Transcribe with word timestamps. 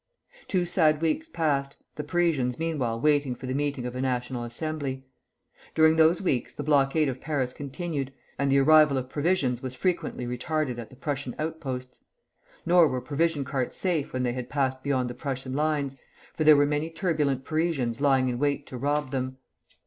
Two 0.47 0.65
sad 0.65 0.99
weeks 0.99 1.29
passed, 1.29 1.75
the 1.95 2.03
Parisians 2.03 2.57
meanwhile 2.57 2.99
waiting 2.99 3.35
for 3.35 3.45
the 3.45 3.53
meeting 3.53 3.85
of 3.85 3.95
a 3.95 4.01
National 4.01 4.43
Assembly. 4.45 5.05
During 5.75 5.95
those 5.95 6.23
weeks 6.23 6.55
the 6.55 6.63
blockade 6.63 7.07
of 7.07 7.21
Paris 7.21 7.53
continued, 7.53 8.11
and 8.39 8.51
the 8.51 8.57
arrival 8.57 8.97
of 8.97 9.09
provisions 9.11 9.61
was 9.61 9.75
frequently 9.75 10.25
retarded 10.25 10.79
at 10.79 10.89
the 10.89 10.95
Prussian 10.95 11.35
outposts; 11.37 11.99
nor 12.65 12.87
were 12.87 12.99
provision 12.99 13.45
carts 13.45 13.77
safe 13.77 14.11
when 14.11 14.23
they 14.23 14.33
had 14.33 14.49
passed 14.49 14.81
beyond 14.81 15.07
the 15.07 15.13
Prussian 15.13 15.53
lines, 15.53 15.95
for 16.35 16.43
there 16.45 16.57
were 16.57 16.65
many 16.65 16.89
turbulent 16.89 17.45
Parisians 17.45 18.01
lying 18.01 18.27
in 18.27 18.39
wait 18.39 18.65
to 18.65 18.77
rob 18.79 19.11
them. 19.11 19.37